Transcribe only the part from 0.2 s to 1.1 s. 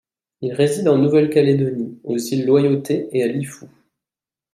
Il réside en